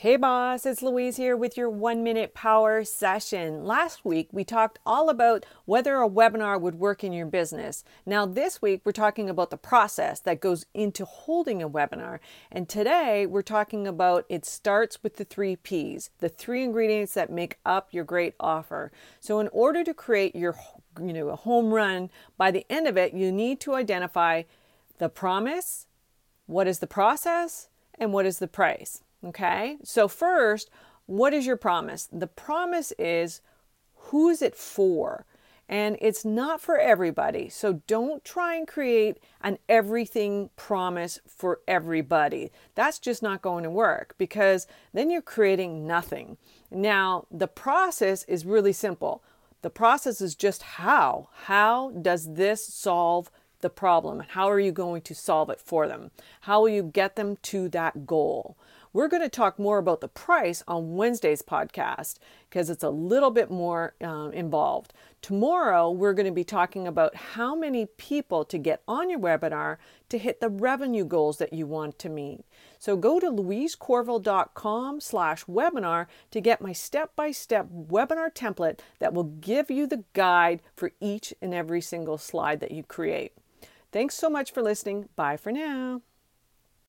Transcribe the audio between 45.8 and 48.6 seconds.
nothing. Now, the process is